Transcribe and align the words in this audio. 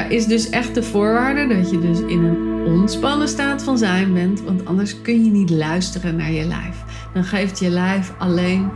is 0.00 0.26
dus 0.26 0.50
echt 0.50 0.74
de 0.74 0.82
voorwaarde 0.82 1.54
dat 1.56 1.70
je 1.70 1.78
dus 1.78 2.00
in 2.00 2.24
een 2.24 2.66
ontspannen 2.66 3.28
staat 3.28 3.62
van 3.62 3.78
zijn 3.78 4.14
bent, 4.14 4.42
want 4.42 4.64
anders 4.64 5.02
kun 5.02 5.24
je 5.24 5.30
niet 5.30 5.50
luisteren 5.50 6.16
naar 6.16 6.32
je 6.32 6.44
lijf. 6.44 6.76
Dan 7.14 7.24
geeft 7.24 7.58
je 7.58 7.68
lijf 7.68 8.12
alleen 8.18 8.70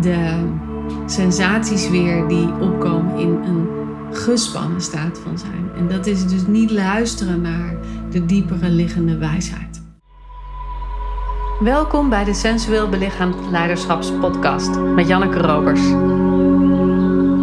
de 0.00 0.48
sensaties 1.06 1.88
weer 1.90 2.28
die 2.28 2.52
opkomen 2.60 3.16
in 3.16 3.28
een 3.28 3.68
gespannen 4.12 4.80
staat 4.80 5.18
van 5.18 5.38
zijn. 5.38 5.70
En 5.76 5.88
dat 5.88 6.06
is 6.06 6.26
dus 6.26 6.46
niet 6.46 6.70
luisteren 6.70 7.40
naar 7.40 7.76
de 8.10 8.26
diepere 8.26 8.68
liggende 8.68 9.18
wijsheid. 9.18 9.82
Welkom 11.60 12.08
bij 12.08 12.24
de 12.24 12.34
Sensueel 12.34 12.88
Belichaamd 12.88 13.36
Leiderschapspodcast 13.50 14.78
met 14.78 15.08
Janneke 15.08 15.38
Robers. 15.38 15.80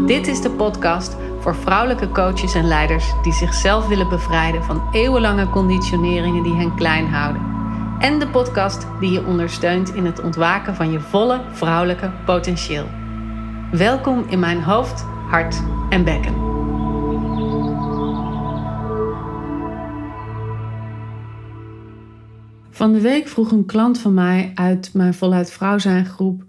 Dit 0.07 0.27
is 0.27 0.41
de 0.41 0.49
podcast 0.49 1.15
voor 1.45 1.55
vrouwelijke 1.55 2.09
coaches 2.09 2.53
en 2.53 2.67
leiders 2.67 3.13
die 3.21 3.33
zichzelf 3.33 3.87
willen 3.87 4.09
bevrijden 4.09 4.63
van 4.63 4.87
eeuwenlange 4.91 5.49
conditioneringen 5.49 6.43
die 6.43 6.55
hen 6.55 6.75
klein 6.75 7.07
houden. 7.07 7.41
En 7.99 8.19
de 8.19 8.27
podcast 8.27 8.87
die 8.99 9.11
je 9.11 9.25
ondersteunt 9.25 9.93
in 9.93 10.05
het 10.05 10.21
ontwaken 10.21 10.75
van 10.75 10.91
je 10.91 10.99
volle 10.99 11.41
vrouwelijke 11.51 12.11
potentieel. 12.25 12.87
Welkom 13.71 14.25
in 14.29 14.39
mijn 14.39 14.63
hoofd, 14.63 15.05
hart 15.29 15.61
en 15.89 16.03
bekken. 16.03 16.33
Van 22.69 22.93
de 22.93 23.01
week 23.01 23.27
vroeg 23.27 23.51
een 23.51 23.65
klant 23.65 23.99
van 23.99 24.13
mij 24.13 24.51
uit 24.55 24.89
mijn 24.93 25.13
Voluit 25.13 25.51
Vrouw 25.51 25.77
zijn 25.77 26.05
groep: 26.05 26.43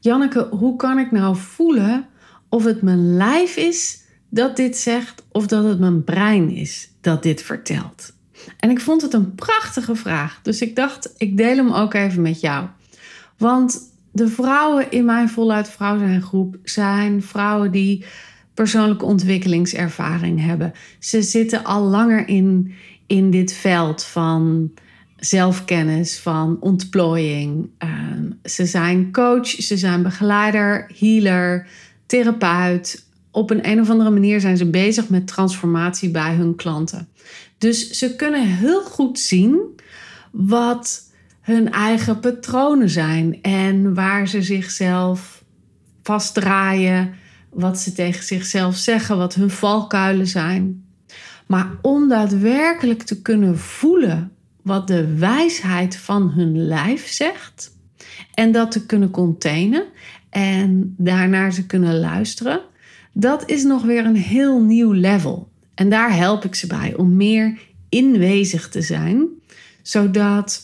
Janneke, 0.00 0.46
hoe 0.50 0.76
kan 0.76 0.98
ik 0.98 1.10
nou 1.10 1.36
voelen 1.36 2.06
of 2.48 2.64
het 2.64 2.82
mijn 2.82 3.16
lijf 3.16 3.56
is 3.56 4.08
dat 4.30 4.56
dit 4.56 4.76
zegt 4.76 5.24
of 5.32 5.46
dat 5.46 5.64
het 5.64 5.78
mijn 5.80 6.04
brein 6.04 6.50
is 6.50 6.90
dat 7.00 7.22
dit 7.22 7.42
vertelt? 7.42 8.12
En 8.58 8.70
ik 8.70 8.80
vond 8.80 9.02
het 9.02 9.14
een 9.14 9.34
prachtige 9.34 9.94
vraag, 9.94 10.40
dus 10.42 10.60
ik 10.60 10.76
dacht, 10.76 11.14
ik 11.16 11.36
deel 11.36 11.56
hem 11.56 11.72
ook 11.72 11.94
even 11.94 12.22
met 12.22 12.40
jou. 12.40 12.66
Want 13.36 13.78
de 14.12 14.28
vrouwen 14.28 14.90
in 14.90 15.04
mijn 15.04 15.28
Voluit 15.28 15.68
Vrouw 15.68 15.98
zijn 15.98 16.22
groep 16.22 16.56
zijn 16.62 17.22
vrouwen 17.22 17.70
die 17.70 18.04
persoonlijke 18.54 19.04
ontwikkelingservaring 19.04 20.44
hebben. 20.44 20.72
Ze 20.98 21.22
zitten 21.22 21.64
al 21.64 21.82
langer 21.82 22.28
in, 22.28 22.74
in 23.06 23.30
dit 23.30 23.52
veld 23.52 24.04
van 24.04 24.70
zelfkennis, 25.16 26.18
van 26.18 26.56
ontplooiing. 26.60 27.68
Ehm, 27.78 28.30
ze 28.44 28.66
zijn 28.66 29.12
coach, 29.12 29.46
ze 29.46 29.76
zijn 29.76 30.02
begeleider, 30.02 30.90
healer, 30.98 31.66
therapeut. 32.06 33.08
Op 33.30 33.50
een, 33.50 33.68
een 33.68 33.80
of 33.80 33.90
andere 33.90 34.10
manier 34.10 34.40
zijn 34.40 34.56
ze 34.56 34.70
bezig 34.70 35.08
met 35.08 35.26
transformatie 35.26 36.10
bij 36.10 36.34
hun 36.34 36.56
klanten. 36.56 37.08
Dus 37.58 37.90
ze 37.90 38.16
kunnen 38.16 38.46
heel 38.46 38.82
goed 38.82 39.18
zien 39.18 39.80
wat 40.30 41.08
hun 41.40 41.72
eigen 41.72 42.20
patronen 42.20 42.90
zijn 42.90 43.42
en 43.42 43.94
waar 43.94 44.28
ze 44.28 44.42
zichzelf 44.42 45.44
vastdraaien, 46.02 47.14
wat 47.50 47.78
ze 47.78 47.92
tegen 47.92 48.24
zichzelf 48.24 48.76
zeggen, 48.76 49.16
wat 49.16 49.34
hun 49.34 49.50
valkuilen 49.50 50.26
zijn. 50.26 50.84
Maar 51.46 51.70
om 51.82 52.08
daadwerkelijk 52.08 53.02
te 53.02 53.22
kunnen 53.22 53.58
voelen 53.58 54.32
wat 54.62 54.86
de 54.86 55.16
wijsheid 55.16 55.96
van 55.96 56.30
hun 56.30 56.66
lijf 56.66 57.08
zegt 57.08 57.76
en 58.34 58.52
dat 58.52 58.70
te 58.70 58.86
kunnen 58.86 59.10
containen 59.10 59.84
en 60.30 60.94
daarnaar 60.98 61.52
ze 61.52 61.66
kunnen 61.66 61.98
luisteren, 61.98 62.60
dat 63.12 63.50
is 63.50 63.64
nog 63.64 63.82
weer 63.82 64.04
een 64.04 64.16
heel 64.16 64.60
nieuw 64.60 64.92
level. 64.92 65.48
En 65.74 65.88
daar 65.88 66.16
help 66.16 66.44
ik 66.44 66.54
ze 66.54 66.66
bij 66.66 66.94
om 66.96 67.16
meer 67.16 67.58
inwezig 67.88 68.68
te 68.68 68.82
zijn, 68.82 69.26
zodat 69.82 70.62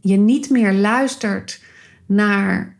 je 0.00 0.16
niet 0.16 0.50
meer 0.50 0.72
luistert 0.72 1.62
naar 2.06 2.76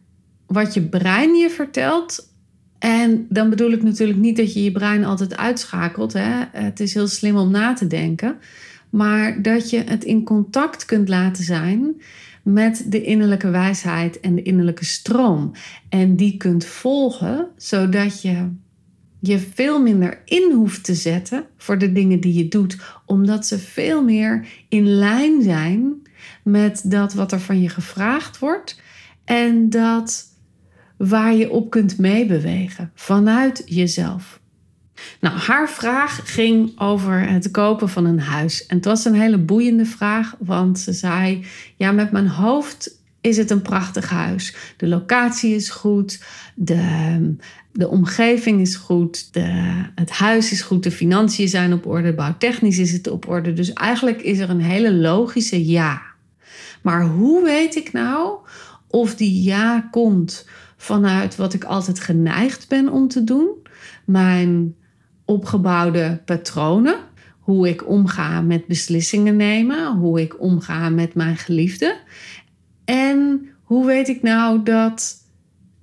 wat 0.47 0.75
je 0.75 0.83
brein 0.83 1.34
je 1.34 1.50
vertelt. 1.50 2.34
En 2.78 3.27
dan 3.28 3.50
bedoel 3.50 3.71
ik 3.71 3.83
natuurlijk 3.83 4.19
niet 4.19 4.37
dat 4.37 4.53
je 4.53 4.65
je 4.65 4.73
brein 4.73 5.05
altijd 5.05 5.37
uitschakelt. 5.37 6.12
Hè? 6.12 6.45
Het 6.53 6.81
is 6.81 6.95
heel 6.95 7.09
slim 7.09 7.37
om 7.37 7.50
na 7.50 7.73
te 7.73 7.87
denken. 7.87 8.39
Maar 8.91 9.43
dat 9.43 9.71
je 9.71 9.83
het 9.87 10.05
in 10.05 10.25
contact 10.25 10.84
kunt 10.84 11.09
laten 11.09 11.45
zijn 11.45 12.00
met 12.43 12.84
de 12.89 13.03
innerlijke 13.03 13.50
wijsheid 13.50 14.21
en 14.21 14.34
de 14.34 14.43
innerlijke 14.43 14.84
stroom. 14.84 15.53
En 15.89 16.17
die 16.17 16.37
kunt 16.37 16.65
volgen, 16.65 17.49
zodat 17.56 18.23
je 18.23 18.49
je 19.26 19.38
veel 19.38 19.82
minder 19.82 20.22
in 20.25 20.53
hoeft 20.54 20.84
te 20.84 20.94
zetten 20.94 21.47
voor 21.56 21.78
de 21.78 21.92
dingen 21.92 22.20
die 22.20 22.34
je 22.34 22.48
doet, 22.48 22.76
omdat 23.04 23.47
ze 23.47 23.59
veel 23.59 24.04
meer 24.04 24.47
in 24.69 24.87
lijn 24.87 25.42
zijn 25.42 26.03
met 26.42 26.82
dat 26.84 27.14
wat 27.14 27.32
er 27.32 27.41
van 27.41 27.60
je 27.60 27.69
gevraagd 27.69 28.38
wordt 28.38 28.81
en 29.25 29.70
dat 29.70 30.25
waar 30.97 31.34
je 31.34 31.50
op 31.50 31.70
kunt 31.70 31.98
meebewegen 31.98 32.91
vanuit 32.94 33.62
jezelf. 33.64 34.41
Nou, 35.20 35.38
haar 35.38 35.70
vraag 35.70 36.20
ging 36.34 36.81
over 36.81 37.28
het 37.28 37.50
kopen 37.50 37.88
van 37.88 38.04
een 38.04 38.20
huis. 38.20 38.66
En 38.66 38.76
het 38.76 38.84
was 38.84 39.04
een 39.04 39.14
hele 39.14 39.38
boeiende 39.38 39.84
vraag, 39.84 40.34
want 40.38 40.78
ze 40.78 40.93
zei: 40.93 41.44
Ja, 41.76 41.93
met 41.93 42.10
mijn 42.10 42.28
hoofd 42.28 43.00
is 43.20 43.37
het 43.37 43.50
een 43.50 43.62
prachtig 43.62 44.10
huis. 44.10 44.56
De 44.76 44.87
locatie 44.87 45.54
is 45.54 45.70
goed, 45.70 46.22
de, 46.54 47.34
de 47.76 47.88
omgeving 47.88 48.60
is 48.60 48.76
goed, 48.76 49.32
de, 49.32 49.84
het 49.94 50.10
huis 50.10 50.53
is 50.53 50.62
goed, 50.62 50.82
de 50.82 50.91
financiën 50.91 51.48
zijn 51.48 51.72
op 51.72 51.87
orde, 51.87 52.14
bouwtechnisch 52.14 52.78
is 52.78 52.92
het 52.92 53.09
op 53.09 53.28
orde. 53.28 53.53
Dus 53.53 53.72
eigenlijk 53.72 54.22
is 54.22 54.38
er 54.38 54.50
een 54.50 54.60
hele 54.60 54.94
logische 54.94 55.66
ja. 55.66 56.03
Maar 56.82 57.04
hoe 57.04 57.44
weet 57.44 57.76
ik 57.76 57.92
nou 57.92 58.38
of 58.87 59.14
die 59.14 59.42
ja 59.42 59.88
komt 59.91 60.48
vanuit 60.76 61.37
wat 61.37 61.54
ik 61.54 61.64
altijd 61.64 62.00
geneigd 62.00 62.69
ben 62.69 62.88
om 62.88 63.09
te 63.09 63.25
doen? 63.25 63.48
Mijn 64.04 64.75
opgebouwde 65.25 66.22
patronen. 66.25 66.97
Hoe 67.38 67.69
ik 67.69 67.88
omga 67.88 68.41
met 68.41 68.66
beslissingen 68.66 69.37
nemen, 69.37 69.97
hoe 69.97 70.20
ik 70.20 70.41
omga 70.41 70.88
met 70.88 71.14
mijn 71.14 71.37
geliefde. 71.37 71.97
En 72.84 73.48
hoe 73.62 73.87
weet 73.87 74.08
ik 74.08 74.22
nou 74.22 74.62
dat 74.62 75.25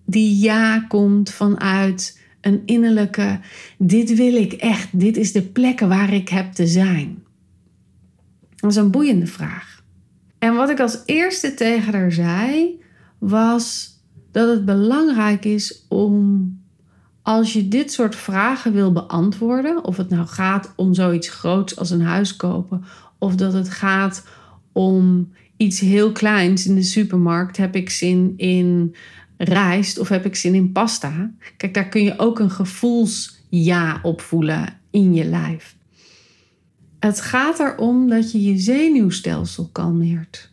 die 0.06 0.40
ja 0.40 0.80
komt 0.80 1.30
vanuit 1.30 2.19
een 2.41 2.62
innerlijke: 2.66 3.40
dit 3.78 4.16
wil 4.16 4.36
ik 4.36 4.53
echt, 4.53 5.00
dit 5.00 5.18
is 5.18 5.31
de 5.31 5.41
plek 5.41 5.80
waar 5.80 6.14
ik 6.14 6.30
heb 6.30 6.52
te 6.52 6.68
zijn? 6.68 7.24
Dat 8.56 8.72
is 8.72 8.78
een 8.78 8.91
boeiende 8.91 9.28
vraag. 9.28 9.84
En 10.40 10.53
wat 10.53 10.69
ik 10.69 10.80
als 10.80 11.02
eerste 11.06 11.53
tegen 11.53 11.94
haar 11.94 12.12
zei, 12.12 12.80
was 13.18 13.91
dat 14.31 14.50
het 14.50 14.66
belangrijk 14.66 15.46
is 15.46 15.86
om 15.90 16.52
als 17.22 17.53
je 17.53 17.68
dit 17.68 17.91
soort 17.91 18.16
vragen 18.16 18.74
wil 18.74 18.91
beantwoorden, 18.91 19.84
of 19.84 19.97
het 19.97 20.09
nou 20.09 20.28
gaat 20.28 20.74
om 20.75 20.94
zoiets 20.94 21.30
groots 21.30 21.78
als 21.78 21.90
een 21.90 22.02
huis 22.02 22.35
kopen, 22.35 22.84
of 23.20 23.35
dat 23.35 23.53
het 23.53 23.70
gaat 23.70 24.24
om 24.72 25.31
iets 25.58 25.80
heel 25.80 26.12
kleins 26.12 26.68
in 26.68 26.75
de 26.75 26.84
supermarkt, 26.84 27.58
heb 27.58 27.75
ik 27.75 27.90
zin 27.90 28.34
in 28.38 28.96
rijst 29.43 29.99
of 29.99 30.09
heb 30.09 30.25
ik 30.25 30.35
zin 30.35 30.55
in 30.55 30.71
pasta? 30.71 31.31
Kijk, 31.57 31.73
daar 31.73 31.89
kun 31.89 32.03
je 32.03 32.19
ook 32.19 32.39
een 32.39 32.51
gevoelsja 32.51 33.99
op 34.01 34.21
voelen 34.21 34.79
in 34.91 35.13
je 35.13 35.25
lijf. 35.25 35.75
Het 36.99 37.21
gaat 37.21 37.59
erom 37.59 38.09
dat 38.09 38.31
je 38.31 38.43
je 38.43 38.57
zenuwstelsel 38.57 39.69
kalmeert. 39.71 40.51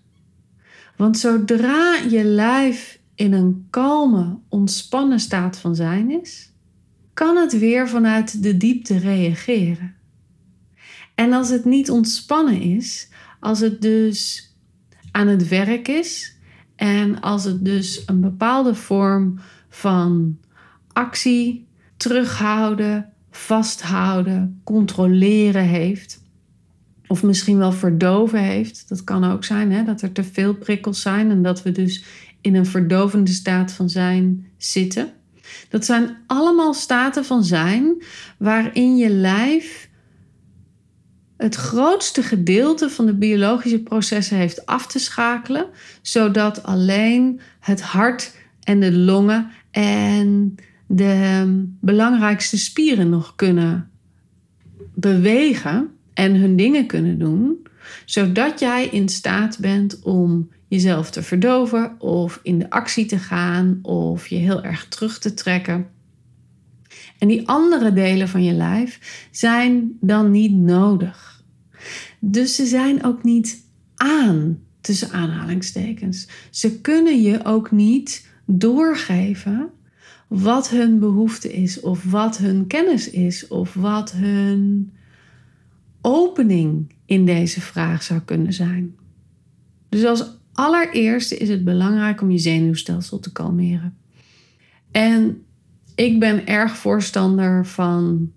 Want 0.96 1.18
zodra 1.18 1.96
je 2.10 2.24
lijf 2.24 2.98
in 3.14 3.32
een 3.32 3.66
kalme, 3.70 4.38
ontspannen 4.48 5.20
staat 5.20 5.58
van 5.58 5.74
zijn 5.74 6.20
is, 6.22 6.52
kan 7.14 7.36
het 7.36 7.58
weer 7.58 7.88
vanuit 7.88 8.42
de 8.42 8.56
diepte 8.56 8.98
reageren. 8.98 9.94
En 11.14 11.32
als 11.32 11.48
het 11.48 11.64
niet 11.64 11.90
ontspannen 11.90 12.60
is, 12.60 13.08
als 13.40 13.60
het 13.60 13.82
dus 13.82 14.50
aan 15.10 15.28
het 15.28 15.48
werk 15.48 15.88
is 15.88 16.38
en 16.80 17.20
als 17.20 17.44
het 17.44 17.64
dus 17.64 18.02
een 18.06 18.20
bepaalde 18.20 18.74
vorm 18.74 19.38
van 19.68 20.38
actie, 20.92 21.66
terughouden, 21.96 23.12
vasthouden, 23.30 24.60
controleren 24.64 25.64
heeft, 25.64 26.22
of 27.06 27.22
misschien 27.22 27.58
wel 27.58 27.72
verdoven 27.72 28.38
heeft, 28.38 28.88
dat 28.88 29.04
kan 29.04 29.24
ook 29.24 29.44
zijn 29.44 29.72
hè, 29.72 29.84
dat 29.84 30.02
er 30.02 30.12
te 30.12 30.24
veel 30.24 30.54
prikkels 30.54 31.00
zijn 31.00 31.30
en 31.30 31.42
dat 31.42 31.62
we 31.62 31.72
dus 31.72 32.04
in 32.40 32.54
een 32.54 32.66
verdovende 32.66 33.30
staat 33.30 33.72
van 33.72 33.90
zijn 33.90 34.46
zitten. 34.56 35.12
Dat 35.68 35.84
zijn 35.84 36.16
allemaal 36.26 36.74
staten 36.74 37.24
van 37.24 37.44
zijn 37.44 38.02
waarin 38.38 38.96
je 38.96 39.10
lijf 39.10 39.89
het 41.40 41.54
grootste 41.54 42.22
gedeelte 42.22 42.90
van 42.90 43.06
de 43.06 43.14
biologische 43.14 43.82
processen 43.82 44.36
heeft 44.36 44.66
af 44.66 44.86
te 44.86 44.98
schakelen, 44.98 45.66
zodat 46.02 46.62
alleen 46.62 47.40
het 47.60 47.80
hart 47.80 48.36
en 48.62 48.80
de 48.80 48.92
longen 48.92 49.50
en 49.70 50.54
de 50.86 51.44
belangrijkste 51.80 52.58
spieren 52.58 53.08
nog 53.08 53.36
kunnen 53.36 53.90
bewegen 54.94 55.90
en 56.14 56.34
hun 56.34 56.56
dingen 56.56 56.86
kunnen 56.86 57.18
doen, 57.18 57.66
zodat 58.04 58.60
jij 58.60 58.86
in 58.86 59.08
staat 59.08 59.58
bent 59.58 60.02
om 60.02 60.50
jezelf 60.68 61.10
te 61.10 61.22
verdoven 61.22 62.00
of 62.00 62.40
in 62.42 62.58
de 62.58 62.70
actie 62.70 63.06
te 63.06 63.18
gaan 63.18 63.78
of 63.82 64.26
je 64.26 64.36
heel 64.36 64.62
erg 64.62 64.88
terug 64.88 65.18
te 65.18 65.34
trekken. 65.34 65.86
En 67.18 67.28
die 67.28 67.48
andere 67.48 67.92
delen 67.92 68.28
van 68.28 68.44
je 68.44 68.52
lijf 68.52 69.26
zijn 69.30 69.96
dan 70.00 70.30
niet 70.30 70.52
nodig. 70.52 71.29
Dus 72.20 72.54
ze 72.54 72.66
zijn 72.66 73.04
ook 73.04 73.24
niet 73.24 73.64
aan, 73.96 74.58
tussen 74.80 75.10
aanhalingstekens. 75.10 76.28
Ze 76.50 76.80
kunnen 76.80 77.22
je 77.22 77.44
ook 77.44 77.70
niet 77.70 78.28
doorgeven 78.46 79.70
wat 80.28 80.68
hun 80.68 80.98
behoefte 80.98 81.52
is, 81.52 81.80
of 81.80 82.04
wat 82.04 82.38
hun 82.38 82.66
kennis 82.66 83.10
is, 83.10 83.48
of 83.48 83.74
wat 83.74 84.12
hun 84.12 84.92
opening 86.00 86.94
in 87.06 87.24
deze 87.24 87.60
vraag 87.60 88.02
zou 88.02 88.20
kunnen 88.20 88.52
zijn. 88.52 88.94
Dus 89.88 90.04
als 90.04 90.38
allereerste 90.52 91.36
is 91.36 91.48
het 91.48 91.64
belangrijk 91.64 92.20
om 92.20 92.30
je 92.30 92.38
zenuwstelsel 92.38 93.18
te 93.18 93.32
kalmeren. 93.32 93.96
En 94.90 95.42
ik 95.94 96.20
ben 96.20 96.46
erg 96.46 96.76
voorstander 96.76 97.66
van 97.66 98.32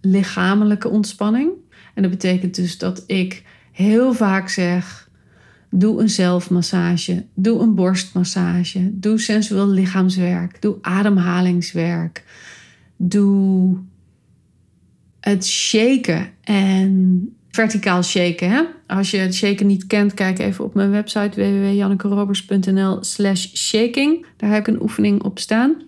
lichamelijke 0.00 0.88
ontspanning. 0.88 1.50
En 1.98 2.04
dat 2.04 2.12
betekent 2.12 2.54
dus 2.54 2.78
dat 2.78 3.04
ik 3.06 3.42
heel 3.72 4.12
vaak 4.12 4.48
zeg: 4.48 5.10
doe 5.70 6.00
een 6.00 6.08
zelfmassage, 6.08 7.24
doe 7.34 7.60
een 7.60 7.74
borstmassage, 7.74 8.90
doe 8.92 9.18
sensueel 9.18 9.68
lichaamswerk, 9.68 10.62
doe 10.62 10.76
ademhalingswerk, 10.80 12.24
doe 12.96 13.78
het 15.20 15.46
shaken 15.46 16.28
en 16.42 17.22
verticaal 17.50 18.02
shaken. 18.02 18.50
Hè? 18.50 18.62
Als 18.86 19.10
je 19.10 19.16
het 19.16 19.34
shaken 19.34 19.66
niet 19.66 19.86
kent, 19.86 20.14
kijk 20.14 20.38
even 20.38 20.64
op 20.64 20.74
mijn 20.74 20.90
website 20.90 21.40
www.jannekerobers.nl 21.40 23.04
slash 23.04 23.46
shaking. 23.54 24.26
Daar 24.36 24.50
heb 24.50 24.68
ik 24.68 24.74
een 24.74 24.82
oefening 24.82 25.22
op 25.22 25.38
staan. 25.38 25.82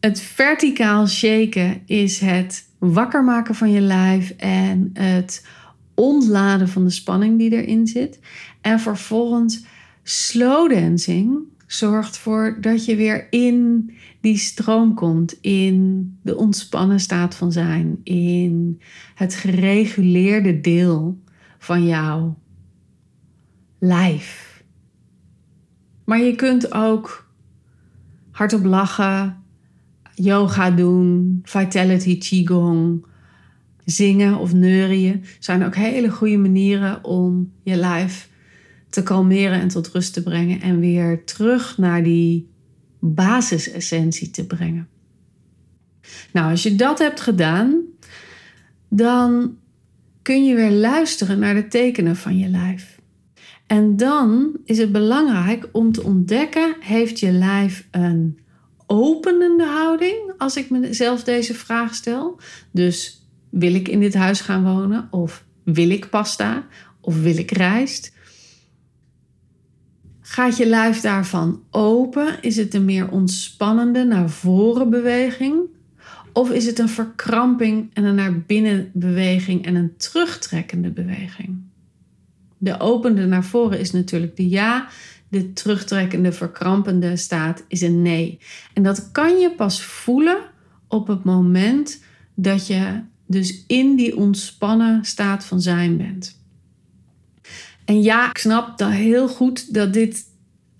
Het 0.00 0.20
verticaal 0.20 1.06
shaken 1.06 1.82
is 1.86 2.20
het 2.20 2.70
wakker 2.90 3.24
maken 3.24 3.54
van 3.54 3.70
je 3.70 3.80
lijf 3.80 4.30
en 4.30 4.90
het 4.92 5.46
ontladen 5.94 6.68
van 6.68 6.84
de 6.84 6.90
spanning 6.90 7.38
die 7.38 7.50
erin 7.50 7.86
zit. 7.86 8.20
En 8.60 8.80
vervolgens 8.80 9.64
slow 10.02 10.70
dancing 10.70 11.38
zorgt 11.66 12.14
ervoor 12.14 12.58
dat 12.60 12.84
je 12.84 12.96
weer 12.96 13.26
in 13.30 13.90
die 14.20 14.36
stroom 14.36 14.94
komt, 14.94 15.40
in 15.40 16.18
de 16.22 16.36
ontspannen 16.36 17.00
staat 17.00 17.34
van 17.34 17.52
zijn, 17.52 18.00
in 18.02 18.80
het 19.14 19.34
gereguleerde 19.34 20.60
deel 20.60 21.22
van 21.58 21.86
jouw 21.86 22.38
lijf. 23.78 24.62
Maar 26.04 26.20
je 26.20 26.34
kunt 26.34 26.72
ook 26.72 27.30
hardop 28.30 28.64
lachen, 28.64 29.41
yoga 30.22 30.70
doen, 30.70 31.40
vitality 31.42 32.18
qigong, 32.18 33.06
zingen 33.84 34.38
of 34.38 34.52
neurien. 34.52 35.24
Zijn 35.38 35.64
ook 35.64 35.74
hele 35.74 36.10
goede 36.10 36.36
manieren 36.36 37.04
om 37.04 37.52
je 37.62 37.76
lijf 37.76 38.30
te 38.88 39.02
kalmeren 39.02 39.60
en 39.60 39.68
tot 39.68 39.88
rust 39.88 40.12
te 40.12 40.22
brengen 40.22 40.60
en 40.60 40.78
weer 40.78 41.24
terug 41.24 41.78
naar 41.78 42.02
die 42.02 42.48
basisessentie 42.98 44.30
te 44.30 44.46
brengen. 44.46 44.88
Nou, 46.32 46.50
als 46.50 46.62
je 46.62 46.76
dat 46.76 46.98
hebt 46.98 47.20
gedaan, 47.20 47.80
dan 48.88 49.56
kun 50.22 50.44
je 50.44 50.54
weer 50.54 50.70
luisteren 50.70 51.38
naar 51.38 51.54
de 51.54 51.68
tekenen 51.68 52.16
van 52.16 52.38
je 52.38 52.48
lijf. 52.48 53.00
En 53.66 53.96
dan 53.96 54.56
is 54.64 54.78
het 54.78 54.92
belangrijk 54.92 55.68
om 55.72 55.92
te 55.92 56.02
ontdekken: 56.02 56.76
heeft 56.80 57.20
je 57.20 57.30
lijf 57.30 57.88
een 57.90 58.38
openende 58.92 59.64
houding 59.64 60.32
als 60.38 60.56
ik 60.56 60.70
mezelf 60.70 61.24
deze 61.24 61.54
vraag 61.54 61.94
stel? 61.94 62.40
Dus 62.70 63.26
wil 63.50 63.74
ik 63.74 63.88
in 63.88 64.00
dit 64.00 64.14
huis 64.14 64.40
gaan 64.40 64.64
wonen? 64.64 65.08
Of 65.10 65.44
wil 65.64 65.90
ik 65.90 66.10
pasta? 66.10 66.66
Of 67.00 67.20
wil 67.20 67.36
ik 67.36 67.50
rijst? 67.50 68.12
Gaat 70.20 70.56
je 70.56 70.66
lijf 70.66 71.00
daarvan 71.00 71.62
open? 71.70 72.42
Is 72.42 72.56
het 72.56 72.74
een 72.74 72.84
meer 72.84 73.10
ontspannende 73.10 74.04
naar 74.04 74.30
voren 74.30 74.90
beweging? 74.90 75.60
Of 76.32 76.50
is 76.50 76.66
het 76.66 76.78
een 76.78 76.88
verkramping 76.88 77.90
en 77.92 78.04
een 78.04 78.14
naar 78.14 78.40
binnen 78.40 78.90
beweging 78.92 79.64
en 79.64 79.74
een 79.74 79.96
terugtrekkende 79.96 80.90
beweging? 80.90 81.60
De 82.58 82.80
opende 82.80 83.26
naar 83.26 83.44
voren 83.44 83.78
is 83.78 83.90
natuurlijk 83.90 84.36
de 84.36 84.48
ja. 84.48 84.88
De 85.32 85.52
terugtrekkende, 85.52 86.32
verkrampende 86.32 87.16
staat 87.16 87.64
is 87.68 87.80
een 87.80 88.02
nee. 88.02 88.38
En 88.72 88.82
dat 88.82 89.12
kan 89.12 89.38
je 89.38 89.50
pas 89.50 89.82
voelen 89.82 90.38
op 90.88 91.06
het 91.06 91.24
moment 91.24 92.02
dat 92.34 92.66
je 92.66 93.00
dus 93.26 93.64
in 93.66 93.96
die 93.96 94.16
ontspannen 94.16 95.04
staat 95.04 95.44
van 95.44 95.60
zijn 95.60 95.96
bent. 95.96 96.40
En 97.84 98.02
ja, 98.02 98.30
ik 98.30 98.38
snap 98.38 98.78
dat 98.78 98.90
heel 98.90 99.28
goed 99.28 99.74
dat 99.74 99.92
dit 99.92 100.24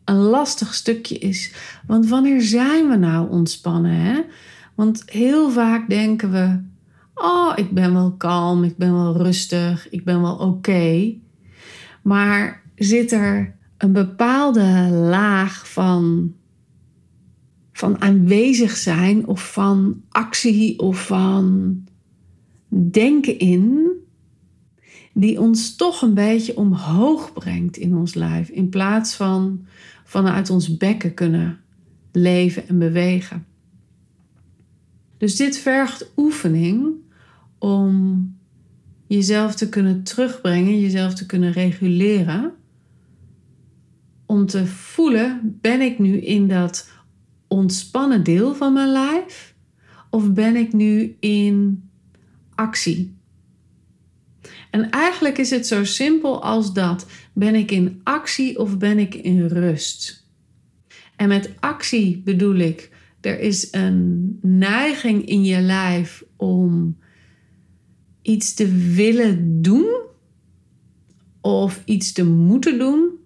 een 0.04 0.16
lastig 0.16 0.74
stukje 0.74 1.18
is. 1.18 1.52
Want 1.86 2.08
wanneer 2.08 2.42
zijn 2.42 2.88
we 2.88 2.96
nou 2.96 3.30
ontspannen? 3.30 3.94
Hè? 3.94 4.20
Want 4.74 5.02
heel 5.06 5.50
vaak 5.50 5.88
denken 5.88 6.30
we: 6.30 6.60
Oh, 7.14 7.52
ik 7.54 7.70
ben 7.70 7.92
wel 7.92 8.12
kalm, 8.12 8.64
ik 8.64 8.76
ben 8.76 8.92
wel 8.92 9.16
rustig, 9.16 9.90
ik 9.90 10.04
ben 10.04 10.20
wel 10.22 10.36
oké. 10.36 11.14
Maar 12.02 12.62
zit 12.74 13.12
er 13.12 13.60
een 13.82 13.92
bepaalde 13.92 14.88
laag 14.90 15.68
van, 15.68 16.34
van 17.72 18.00
aanwezig 18.00 18.76
zijn 18.76 19.26
of 19.26 19.52
van 19.52 20.02
actie 20.08 20.78
of 20.78 21.06
van 21.06 21.76
denken 22.68 23.38
in, 23.38 23.90
die 25.14 25.40
ons 25.40 25.76
toch 25.76 26.02
een 26.02 26.14
beetje 26.14 26.56
omhoog 26.56 27.32
brengt 27.32 27.76
in 27.76 27.96
ons 27.96 28.14
lijf, 28.14 28.48
in 28.48 28.68
plaats 28.68 29.14
van 29.14 29.66
vanuit 30.04 30.50
ons 30.50 30.76
bekken 30.76 31.14
kunnen 31.14 31.58
leven 32.12 32.68
en 32.68 32.78
bewegen. 32.78 33.46
Dus 35.16 35.36
dit 35.36 35.58
vergt 35.58 36.12
oefening 36.16 36.94
om 37.58 38.26
jezelf 39.06 39.54
te 39.54 39.68
kunnen 39.68 40.02
terugbrengen, 40.02 40.80
jezelf 40.80 41.14
te 41.14 41.26
kunnen 41.26 41.52
reguleren. 41.52 42.60
Om 44.32 44.46
te 44.46 44.66
voelen, 44.66 45.58
ben 45.60 45.80
ik 45.80 45.98
nu 45.98 46.20
in 46.20 46.48
dat 46.48 46.90
ontspannen 47.48 48.24
deel 48.24 48.54
van 48.54 48.72
mijn 48.72 48.92
lijf? 48.92 49.54
Of 50.10 50.32
ben 50.32 50.56
ik 50.56 50.72
nu 50.72 51.16
in 51.20 51.82
actie? 52.54 53.16
En 54.70 54.90
eigenlijk 54.90 55.38
is 55.38 55.50
het 55.50 55.66
zo 55.66 55.84
simpel 55.84 56.42
als 56.42 56.72
dat. 56.72 57.06
Ben 57.32 57.54
ik 57.54 57.70
in 57.70 58.00
actie 58.02 58.58
of 58.58 58.78
ben 58.78 58.98
ik 58.98 59.14
in 59.14 59.46
rust? 59.46 60.26
En 61.16 61.28
met 61.28 61.50
actie 61.60 62.22
bedoel 62.24 62.56
ik, 62.56 62.90
er 63.20 63.40
is 63.40 63.68
een 63.70 64.38
neiging 64.42 65.26
in 65.26 65.44
je 65.44 65.60
lijf 65.60 66.24
om 66.36 66.98
iets 68.22 68.54
te 68.54 68.92
willen 68.94 69.62
doen, 69.62 70.00
of 71.40 71.82
iets 71.84 72.12
te 72.12 72.24
moeten 72.24 72.78
doen, 72.78 73.20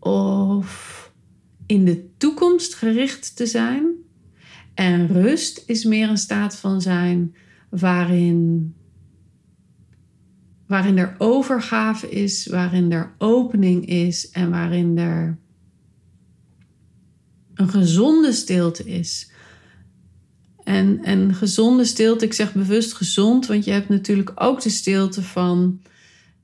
of 0.00 1.12
in 1.66 1.84
de 1.84 2.16
toekomst 2.16 2.74
gericht 2.74 3.36
te 3.36 3.46
zijn. 3.46 3.86
En 4.74 5.06
rust 5.06 5.62
is 5.66 5.84
meer 5.84 6.08
een 6.08 6.18
staat 6.18 6.56
van 6.56 6.80
zijn 6.80 7.34
waarin 7.70 8.74
waarin 10.70 10.98
er 10.98 11.14
overgave 11.18 12.10
is, 12.10 12.46
waarin 12.46 12.92
er 12.92 13.14
opening 13.18 13.86
is 13.86 14.30
en 14.30 14.50
waarin 14.50 14.98
er 14.98 15.38
een 17.54 17.68
gezonde 17.68 18.32
stilte 18.32 18.84
is. 18.84 19.30
En, 20.64 21.04
en 21.04 21.34
gezonde 21.34 21.84
stilte, 21.84 22.24
ik 22.24 22.32
zeg 22.32 22.52
bewust 22.52 22.92
gezond, 22.92 23.46
want 23.46 23.64
je 23.64 23.70
hebt 23.70 23.88
natuurlijk 23.88 24.32
ook 24.34 24.60
de 24.60 24.68
stilte 24.68 25.22
van 25.22 25.80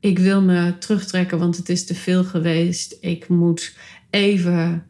ik 0.07 0.19
wil 0.19 0.43
me 0.43 0.79
terugtrekken, 0.79 1.39
want 1.39 1.57
het 1.57 1.69
is 1.69 1.85
te 1.85 1.95
veel 1.95 2.25
geweest. 2.25 2.97
Ik 3.01 3.29
moet 3.29 3.77
even 4.11 4.87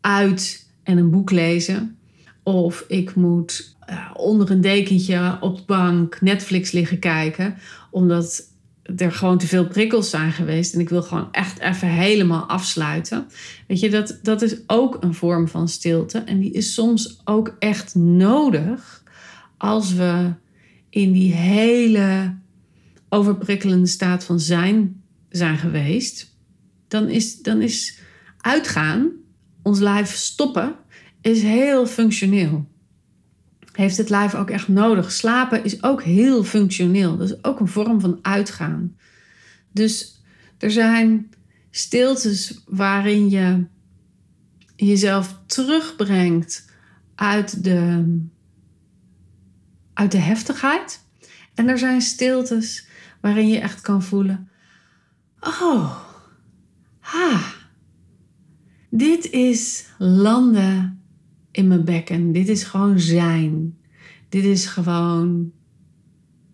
uit 0.00 0.70
en 0.82 0.98
een 0.98 1.10
boek 1.10 1.30
lezen. 1.30 1.96
Of 2.42 2.84
ik 2.88 3.14
moet 3.14 3.76
uh, 3.90 4.10
onder 4.14 4.50
een 4.50 4.60
dekentje 4.60 5.38
op 5.40 5.56
de 5.56 5.62
bank 5.66 6.20
Netflix 6.20 6.70
liggen 6.70 6.98
kijken, 6.98 7.56
omdat 7.90 8.50
er 8.96 9.12
gewoon 9.12 9.38
te 9.38 9.46
veel 9.46 9.66
prikkels 9.66 10.10
zijn 10.10 10.32
geweest 10.32 10.74
en 10.74 10.80
ik 10.80 10.88
wil 10.88 11.02
gewoon 11.02 11.28
echt 11.32 11.58
even 11.58 11.88
helemaal 11.88 12.48
afsluiten. 12.48 13.26
Weet 13.66 13.80
je, 13.80 13.90
dat, 13.90 14.18
dat 14.22 14.42
is 14.42 14.56
ook 14.66 14.96
een 15.00 15.14
vorm 15.14 15.48
van 15.48 15.68
stilte 15.68 16.18
en 16.18 16.40
die 16.40 16.52
is 16.52 16.74
soms 16.74 17.20
ook 17.24 17.56
echt 17.58 17.94
nodig 17.94 19.02
als 19.56 19.92
we 19.92 20.32
in 20.90 21.12
die 21.12 21.32
hele 21.32 22.34
overprikkelende 23.12 23.86
staat 23.86 24.24
van 24.24 24.40
zijn 24.40 25.02
zijn 25.28 25.58
geweest, 25.58 26.36
dan 26.88 27.08
is, 27.08 27.42
dan 27.42 27.62
is 27.62 27.98
uitgaan, 28.36 29.10
ons 29.62 29.78
lijf 29.78 30.14
stoppen, 30.14 30.74
is 31.20 31.42
heel 31.42 31.86
functioneel. 31.86 32.70
Heeft 33.72 33.96
het 33.96 34.08
lijf 34.08 34.34
ook 34.34 34.50
echt 34.50 34.68
nodig. 34.68 35.12
Slapen 35.12 35.64
is 35.64 35.82
ook 35.82 36.02
heel 36.02 36.44
functioneel. 36.44 37.16
Dat 37.16 37.30
is 37.30 37.44
ook 37.44 37.60
een 37.60 37.68
vorm 37.68 38.00
van 38.00 38.18
uitgaan. 38.22 38.96
Dus 39.72 40.22
er 40.58 40.70
zijn 40.70 41.30
stiltes 41.70 42.62
waarin 42.66 43.30
je 43.30 43.64
jezelf 44.76 45.38
terugbrengt 45.46 46.64
uit 47.14 47.64
de, 47.64 48.04
uit 49.92 50.12
de 50.12 50.18
heftigheid. 50.18 51.00
En 51.54 51.68
er 51.68 51.78
zijn 51.78 52.00
stiltes 52.00 52.90
waarin 53.22 53.48
je 53.48 53.58
echt 53.58 53.80
kan 53.80 54.02
voelen: 54.02 54.48
oh, 55.40 55.96
ha, 56.98 57.54
dit 58.90 59.30
is 59.30 59.86
landen 59.98 61.02
in 61.50 61.66
mijn 61.66 61.84
bekken. 61.84 62.32
Dit 62.32 62.48
is 62.48 62.64
gewoon 62.64 63.00
zijn. 63.00 63.78
Dit 64.28 64.44
is 64.44 64.66
gewoon 64.66 65.52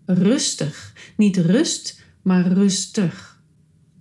rustig. 0.06 0.92
Niet 1.16 1.36
rust, 1.36 2.04
maar 2.22 2.52
rustig. 2.52 3.42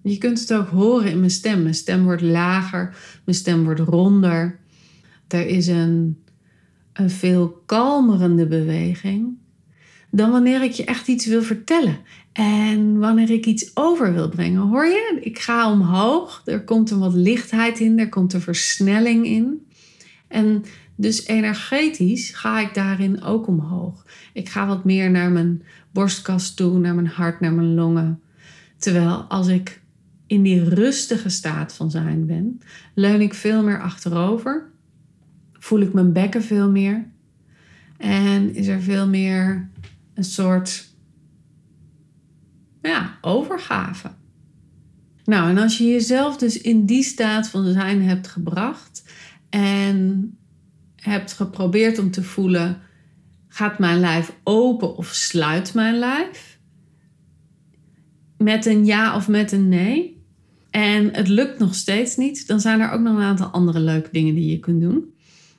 Je 0.03 0.17
kunt 0.17 0.39
het 0.39 0.53
ook 0.53 0.67
horen 0.67 1.12
in 1.12 1.19
mijn 1.19 1.31
stem. 1.31 1.62
Mijn 1.62 1.75
stem 1.75 2.03
wordt 2.03 2.21
lager, 2.21 2.97
mijn 3.25 3.38
stem 3.38 3.63
wordt 3.63 3.79
ronder. 3.79 4.59
Er 5.27 5.47
is 5.47 5.67
een, 5.67 6.24
een 6.93 7.09
veel 7.09 7.63
kalmerende 7.65 8.47
beweging 8.47 9.38
dan 10.12 10.31
wanneer 10.31 10.63
ik 10.63 10.71
je 10.71 10.86
echt 10.86 11.07
iets 11.07 11.25
wil 11.25 11.41
vertellen. 11.41 11.97
En 12.38 13.00
wanneer 13.00 13.29
ik 13.29 13.46
iets 13.46 13.72
over 13.74 14.13
wil 14.13 14.29
brengen. 14.29 14.62
Hoor 14.62 14.86
je? 14.86 15.17
Ik 15.22 15.39
ga 15.39 15.72
omhoog. 15.72 16.41
Er 16.46 16.63
komt 16.63 16.91
een 16.91 17.00
wat 17.00 17.13
lichtheid 17.13 17.79
in. 17.79 18.00
Er 18.00 18.10
komt 18.10 18.34
een 18.34 18.41
versnelling 18.41 19.25
in. 19.25 19.67
En 20.27 20.63
dus 20.96 21.25
energetisch 21.25 22.29
ga 22.29 22.60
ik 22.60 22.74
daarin 22.74 23.22
ook 23.22 23.48
omhoog. 23.48 24.06
Ik 24.34 24.50
ga 24.50 24.67
wat 24.67 24.84
meer 24.86 25.12
naar 25.12 25.32
mijn 25.32 25.63
borstkas 25.91 26.53
toe, 26.53 26.79
naar 26.79 26.96
mijn 26.96 27.08
hart, 27.08 27.39
naar 27.39 27.53
mijn 27.53 27.74
longen. 27.74 28.22
Terwijl 28.77 29.15
als 29.15 29.48
ik 29.48 29.82
in 30.27 30.41
die 30.44 30.63
rustige 30.63 31.29
staat 31.29 31.74
van 31.74 31.91
zijn 31.91 32.25
ben, 32.25 32.62
leun 32.94 33.22
ik 33.22 33.34
veel 33.34 33.63
meer 33.63 33.82
achterover. 33.82 34.70
Voel 35.53 35.79
ik 35.79 35.94
mijn 35.94 36.13
bekken 36.13 36.44
veel 36.44 36.72
meer. 36.72 37.08
En 37.98 38.56
is 38.56 38.67
er 38.67 38.82
veel 38.82 39.08
meer 39.08 39.70
een 40.13 40.24
soort 40.24 40.87
ja, 42.88 43.17
overgave. 43.22 44.10
Nou, 45.24 45.50
en 45.50 45.58
als 45.58 45.77
je 45.77 45.84
jezelf 45.84 46.38
dus 46.38 46.62
in 46.62 46.86
die 46.86 47.03
staat 47.03 47.50
van 47.50 47.72
zijn 47.72 48.01
hebt 48.01 48.27
gebracht 48.27 49.03
en 49.50 50.32
hebt 50.96 51.34
geprobeerd 51.34 52.00
om 52.00 52.12
te 52.12 52.24
voelen: 52.24 52.82
gaat 53.48 53.79
mijn 53.79 54.00
lijf 54.00 54.34
open 54.44 54.98
of 54.98 55.08
sluit 55.08 55.74
mijn 55.74 56.00
lijf? 56.00 56.60
Met 58.38 58.65
een 58.65 58.86
ja 58.86 59.15
of 59.15 59.27
met 59.27 59.51
een 59.51 59.70
nee. 59.70 60.15
En 60.70 61.13
het 61.13 61.27
lukt 61.27 61.60
nog 61.60 61.75
steeds 61.75 62.15
niet, 62.15 62.48
dan 62.48 62.60
zijn 62.60 62.79
er 62.79 62.91
ook 62.91 63.01
nog 63.01 63.15
een 63.15 63.24
aantal 63.24 63.48
andere 63.48 63.79
leuke 63.79 64.10
dingen 64.12 64.36
die 64.36 64.51
je 64.51 64.60
kunt 64.60 64.82
doen. 64.82 65.13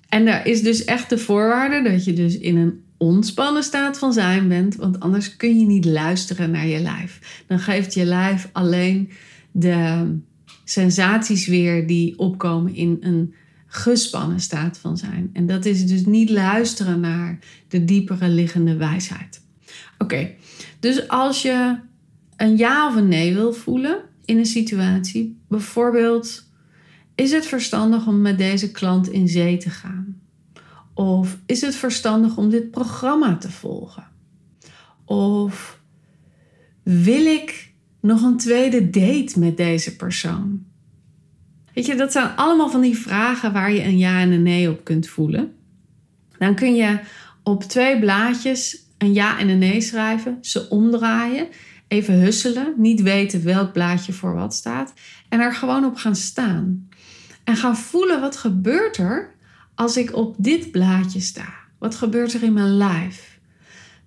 En 0.08 0.24
daar 0.24 0.46
is 0.46 0.62
dus 0.62 0.84
echt 0.84 1.10
de 1.10 1.18
voorwaarde 1.18 1.90
dat 1.90 2.04
je 2.04 2.12
dus 2.12 2.38
in 2.38 2.56
een 2.56 2.82
ontspannen 2.98 3.62
staat 3.62 3.98
van 3.98 4.12
zijn 4.12 4.48
bent, 4.48 4.76
want 4.76 5.00
anders 5.00 5.36
kun 5.36 5.58
je 5.58 5.66
niet 5.66 5.84
luisteren 5.84 6.50
naar 6.50 6.66
je 6.66 6.80
lijf. 6.80 7.42
Dan 7.46 7.58
geeft 7.58 7.94
je 7.94 8.04
lijf 8.04 8.48
alleen 8.52 9.10
de 9.52 10.06
sensaties 10.64 11.46
weer 11.46 11.86
die 11.86 12.18
opkomen 12.18 12.74
in 12.74 12.96
een 13.00 13.34
gespannen 13.66 14.40
staat 14.40 14.78
van 14.78 14.96
zijn. 14.96 15.30
En 15.32 15.46
dat 15.46 15.64
is 15.64 15.86
dus 15.86 16.06
niet 16.06 16.30
luisteren 16.30 17.00
naar 17.00 17.38
de 17.68 17.84
diepere 17.84 18.28
liggende 18.28 18.76
wijsheid. 18.76 19.42
Oké, 19.98 20.30
dus 20.80 21.08
als 21.08 21.42
je 21.42 21.78
een 22.36 22.56
ja 22.56 22.88
of 22.88 22.94
een 22.96 23.08
nee 23.08 23.34
wil 23.34 23.52
voelen 23.52 24.00
in 24.24 24.38
een 24.38 24.46
situatie, 24.46 25.38
bijvoorbeeld, 25.48 26.44
is 27.14 27.30
het 27.30 27.46
verstandig 27.46 28.06
om 28.06 28.20
met 28.20 28.38
deze 28.38 28.70
klant 28.70 29.08
in 29.10 29.28
zee 29.28 29.56
te 29.56 29.70
gaan? 29.70 30.20
Of 30.98 31.38
is 31.46 31.60
het 31.60 31.74
verstandig 31.74 32.36
om 32.36 32.50
dit 32.50 32.70
programma 32.70 33.36
te 33.36 33.50
volgen? 33.50 34.06
Of 35.04 35.80
wil 36.82 37.26
ik 37.26 37.72
nog 38.00 38.22
een 38.22 38.36
tweede 38.36 38.90
date 38.90 39.38
met 39.38 39.56
deze 39.56 39.96
persoon? 39.96 40.64
Weet 41.74 41.86
je, 41.86 41.94
dat 41.94 42.12
zijn 42.12 42.36
allemaal 42.36 42.70
van 42.70 42.80
die 42.80 42.98
vragen 42.98 43.52
waar 43.52 43.72
je 43.72 43.84
een 43.84 43.98
ja 43.98 44.20
en 44.20 44.30
een 44.30 44.42
nee 44.42 44.70
op 44.70 44.84
kunt 44.84 45.08
voelen. 45.08 45.52
Dan 46.38 46.54
kun 46.54 46.74
je 46.74 46.98
op 47.42 47.62
twee 47.62 47.98
blaadjes 47.98 48.86
een 48.98 49.12
ja 49.12 49.38
en 49.38 49.48
een 49.48 49.58
nee 49.58 49.80
schrijven, 49.80 50.38
ze 50.40 50.68
omdraaien, 50.68 51.48
even 51.88 52.20
husselen, 52.20 52.74
niet 52.76 53.02
weten 53.02 53.44
welk 53.44 53.72
blaadje 53.72 54.12
voor 54.12 54.34
wat 54.34 54.54
staat 54.54 54.92
en 55.28 55.40
er 55.40 55.54
gewoon 55.54 55.84
op 55.84 55.96
gaan 55.96 56.16
staan. 56.16 56.88
En 57.44 57.56
gaan 57.56 57.76
voelen 57.76 58.20
wat 58.20 58.36
gebeurt 58.36 58.96
er 58.96 59.36
als 59.78 59.96
ik 59.96 60.16
op 60.16 60.34
dit 60.38 60.70
blaadje 60.70 61.20
sta. 61.20 61.54
Wat 61.78 61.94
gebeurt 61.94 62.32
er 62.32 62.42
in 62.42 62.52
mijn 62.52 62.76
lijf? 62.76 63.40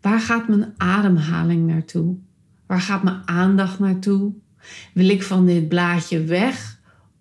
Waar 0.01 0.19
gaat 0.19 0.47
mijn 0.47 0.73
ademhaling 0.77 1.67
naartoe? 1.67 2.17
Waar 2.65 2.81
gaat 2.81 3.03
mijn 3.03 3.21
aandacht 3.27 3.79
naartoe? 3.79 4.33
Wil 4.93 5.09
ik 5.09 5.23
van 5.23 5.45
dit 5.45 5.69
blaadje 5.69 6.23
weg? 6.23 6.79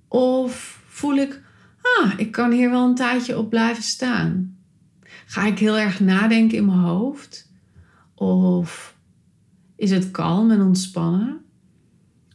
Of 0.09 0.83
voel 0.87 1.15
ik, 1.15 1.43
ah, 1.83 2.13
ik 2.17 2.33
kan 2.33 2.51
hier 2.51 2.71
wel 2.71 2.89
een 2.89 2.95
tijdje 2.95 3.39
op 3.39 3.51
blijven 3.51 3.83
staan? 3.83 4.57
Ga 5.27 5.47
ik 5.47 5.59
heel 5.59 5.79
erg 5.79 6.01
nadenken 6.01 6.59
in 6.59 6.67
mijn 6.67 6.79
hoofd? 6.79 7.53
Of 8.15 8.97
is 9.77 9.91
het 9.91 10.11
kalm 10.11 10.51
en 10.51 10.63
ontspannen? 10.63 11.41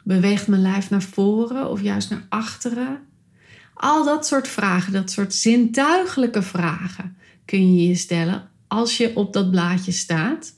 Beweegt 0.04 0.48
mijn 0.48 0.62
lijf 0.62 0.90
naar 0.90 1.02
voren 1.02 1.70
of 1.70 1.82
juist 1.82 2.10
naar 2.10 2.26
achteren? 2.30 3.00
Al 3.76 4.06
dat 4.06 4.28
soort 4.28 4.48
vragen, 4.48 4.94
dat 4.94 5.12
soort 5.12 5.34
zintuigelijke 5.34 6.42
vragen 6.42 7.18
kun 7.46 7.76
je 7.76 7.88
je 7.88 7.96
stellen 7.96 8.50
als 8.68 8.98
je 8.98 9.16
op 9.16 9.34
dat 9.34 9.52
blaadje 9.52 9.92
staat. 9.92 10.54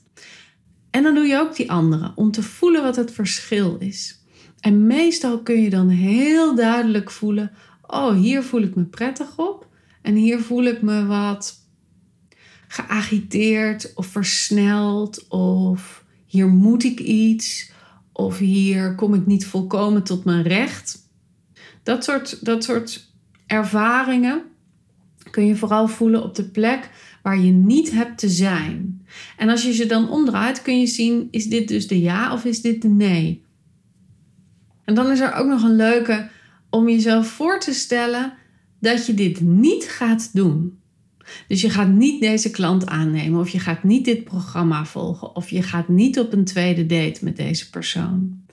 En 0.90 1.02
dan 1.02 1.14
doe 1.14 1.26
je 1.26 1.38
ook 1.38 1.56
die 1.56 1.70
andere 1.70 2.12
om 2.14 2.30
te 2.30 2.42
voelen 2.42 2.82
wat 2.82 2.96
het 2.96 3.12
verschil 3.12 3.76
is. 3.78 4.20
En 4.60 4.86
meestal 4.86 5.42
kun 5.42 5.62
je 5.62 5.70
dan 5.70 5.88
heel 5.88 6.54
duidelijk 6.54 7.10
voelen: 7.10 7.52
oh, 7.86 8.16
hier 8.16 8.42
voel 8.42 8.62
ik 8.62 8.74
me 8.74 8.84
prettig 8.84 9.36
op 9.36 9.66
en 10.02 10.14
hier 10.14 10.40
voel 10.40 10.64
ik 10.64 10.82
me 10.82 11.06
wat 11.06 11.66
geagiteerd 12.68 13.92
of 13.94 14.06
versneld 14.06 15.28
of 15.28 16.04
hier 16.26 16.48
moet 16.48 16.84
ik 16.84 17.00
iets 17.00 17.70
of 18.12 18.38
hier 18.38 18.94
kom 18.94 19.14
ik 19.14 19.26
niet 19.26 19.46
volkomen 19.46 20.02
tot 20.02 20.24
mijn 20.24 20.42
recht. 20.42 21.06
Dat 21.82 22.04
soort, 22.04 22.44
dat 22.44 22.64
soort 22.64 23.07
ervaringen 23.48 24.42
kun 25.30 25.46
je 25.46 25.56
vooral 25.56 25.88
voelen 25.88 26.22
op 26.22 26.34
de 26.34 26.44
plek 26.44 26.90
waar 27.22 27.38
je 27.38 27.50
niet 27.50 27.90
hebt 27.90 28.18
te 28.18 28.28
zijn. 28.28 29.06
En 29.36 29.48
als 29.48 29.62
je 29.62 29.72
ze 29.72 29.86
dan 29.86 30.10
omdraait, 30.10 30.62
kun 30.62 30.80
je 30.80 30.86
zien: 30.86 31.28
is 31.30 31.46
dit 31.46 31.68
dus 31.68 31.86
de 31.86 32.00
ja 32.00 32.32
of 32.32 32.44
is 32.44 32.60
dit 32.60 32.82
de 32.82 32.88
nee? 32.88 33.44
En 34.84 34.94
dan 34.94 35.10
is 35.10 35.20
er 35.20 35.34
ook 35.34 35.46
nog 35.46 35.62
een 35.62 35.76
leuke 35.76 36.28
om 36.70 36.88
jezelf 36.88 37.26
voor 37.26 37.60
te 37.60 37.72
stellen 37.72 38.32
dat 38.80 39.06
je 39.06 39.14
dit 39.14 39.40
niet 39.40 39.84
gaat 39.84 40.30
doen. 40.32 40.78
Dus 41.48 41.60
je 41.60 41.70
gaat 41.70 41.88
niet 41.88 42.20
deze 42.20 42.50
klant 42.50 42.86
aannemen, 42.86 43.40
of 43.40 43.48
je 43.48 43.58
gaat 43.58 43.82
niet 43.82 44.04
dit 44.04 44.24
programma 44.24 44.84
volgen, 44.84 45.36
of 45.36 45.50
je 45.50 45.62
gaat 45.62 45.88
niet 45.88 46.18
op 46.18 46.32
een 46.32 46.44
tweede 46.44 46.86
date 46.86 47.24
met 47.24 47.36
deze 47.36 47.70
persoon. 47.70 48.46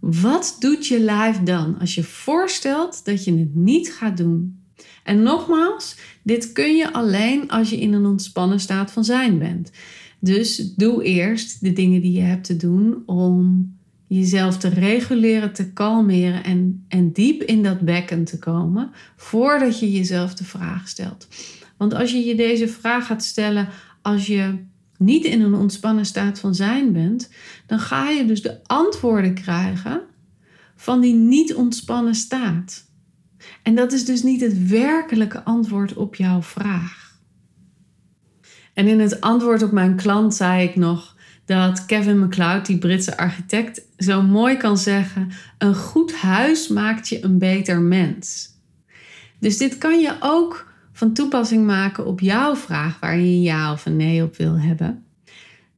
Wat 0.00 0.56
doet 0.58 0.86
je 0.86 1.00
lijf 1.00 1.38
dan 1.38 1.78
als 1.78 1.94
je 1.94 2.02
voorstelt 2.04 3.04
dat 3.04 3.24
je 3.24 3.38
het 3.38 3.54
niet 3.54 3.92
gaat 3.92 4.16
doen? 4.16 4.60
En 5.04 5.22
nogmaals, 5.22 5.96
dit 6.22 6.52
kun 6.52 6.76
je 6.76 6.92
alleen 6.92 7.50
als 7.50 7.70
je 7.70 7.80
in 7.80 7.92
een 7.92 8.06
ontspannen 8.06 8.60
staat 8.60 8.90
van 8.90 9.04
zijn 9.04 9.38
bent. 9.38 9.70
Dus 10.18 10.74
doe 10.74 11.04
eerst 11.04 11.60
de 11.60 11.72
dingen 11.72 12.00
die 12.00 12.12
je 12.12 12.20
hebt 12.20 12.44
te 12.44 12.56
doen 12.56 13.02
om 13.06 13.70
jezelf 14.06 14.58
te 14.58 14.68
reguleren, 14.68 15.52
te 15.52 15.72
kalmeren 15.72 16.44
en, 16.44 16.84
en 16.88 17.12
diep 17.12 17.42
in 17.42 17.62
dat 17.62 17.80
bekken 17.80 18.24
te 18.24 18.38
komen 18.38 18.90
voordat 19.16 19.78
je 19.78 19.92
jezelf 19.92 20.34
de 20.34 20.44
vraag 20.44 20.88
stelt. 20.88 21.28
Want 21.76 21.94
als 21.94 22.12
je 22.12 22.24
je 22.24 22.34
deze 22.34 22.68
vraag 22.68 23.06
gaat 23.06 23.24
stellen 23.24 23.68
als 24.02 24.26
je 24.26 24.54
niet 24.98 25.24
in 25.24 25.40
een 25.40 25.54
ontspannen 25.54 26.06
staat 26.06 26.38
van 26.38 26.54
zijn 26.54 26.92
bent, 26.92 27.30
dan 27.66 27.78
ga 27.78 28.10
je 28.10 28.26
dus 28.26 28.42
de 28.42 28.58
antwoorden 28.66 29.34
krijgen 29.34 30.02
van 30.76 31.00
die 31.00 31.14
niet 31.14 31.54
ontspannen 31.54 32.14
staat. 32.14 32.84
En 33.62 33.74
dat 33.74 33.92
is 33.92 34.04
dus 34.04 34.22
niet 34.22 34.40
het 34.40 34.68
werkelijke 34.68 35.44
antwoord 35.44 35.94
op 35.94 36.14
jouw 36.14 36.42
vraag. 36.42 37.18
En 38.74 38.86
in 38.86 39.00
het 39.00 39.20
antwoord 39.20 39.62
op 39.62 39.72
mijn 39.72 39.96
klant 39.96 40.34
zei 40.34 40.68
ik 40.68 40.76
nog 40.76 41.16
dat 41.44 41.86
Kevin 41.86 42.18
MacLeod, 42.18 42.66
die 42.66 42.78
Britse 42.78 43.16
architect, 43.16 43.82
zo 43.98 44.22
mooi 44.22 44.56
kan 44.56 44.78
zeggen: 44.78 45.30
een 45.58 45.74
goed 45.74 46.14
huis 46.14 46.68
maakt 46.68 47.08
je 47.08 47.24
een 47.24 47.38
beter 47.38 47.80
mens. 47.80 48.54
Dus 49.38 49.56
dit 49.56 49.78
kan 49.78 50.00
je 50.00 50.16
ook 50.20 50.72
van 50.96 51.12
toepassing 51.12 51.66
maken 51.66 52.06
op 52.06 52.20
jouw 52.20 52.56
vraag 52.56 53.00
waar 53.00 53.16
je 53.16 53.22
een 53.22 53.42
ja 53.42 53.72
of 53.72 53.86
een 53.86 53.96
nee 53.96 54.22
op 54.22 54.36
wil 54.36 54.58
hebben. 54.58 55.04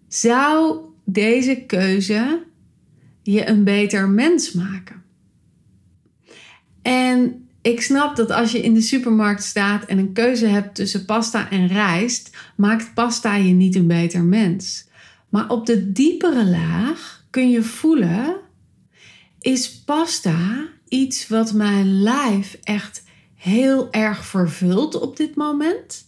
Zou 0.09 0.81
deze 1.05 1.65
keuze 1.67 2.43
je 3.23 3.49
een 3.49 3.65
beter 3.65 4.09
mens 4.09 4.53
maken? 4.53 5.03
En 6.83 7.49
ik 7.63 7.81
snap 7.81 8.17
dat 8.17 8.31
als 8.31 8.53
je 8.53 8.61
in 8.61 8.75
de 8.75 8.81
supermarkt 8.81 9.43
staat 9.43 9.85
en 9.85 9.99
een 9.99 10.13
keuze 10.13 10.47
hebt 10.47 10.75
tussen 10.75 11.05
pasta 11.05 11.51
en 11.51 11.67
rijst, 11.67 12.37
maakt 12.57 12.95
pasta 12.95 13.37
je 13.37 13.53
niet 13.53 13.75
een 13.75 13.87
beter 13.87 14.23
mens. 14.23 14.89
Maar 15.29 15.51
op 15.51 15.67
de 15.67 15.93
diepere 15.93 16.47
laag 16.47 17.27
kun 17.31 17.51
je 17.51 17.63
voelen: 17.63 18.37
is 19.41 19.83
pasta 19.83 20.69
iets 20.89 21.29
wat 21.29 21.53
mijn 21.53 22.03
lijf 22.03 22.59
echt 22.63 23.07
heel 23.49 23.93
erg 23.93 24.27
vervult 24.27 25.01
op 25.01 25.17
dit 25.17 25.35
moment 25.35 26.07